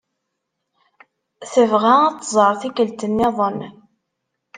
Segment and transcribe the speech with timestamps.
[1.51, 3.59] Tebɣa ad t-tẓer tikelt nniḍen.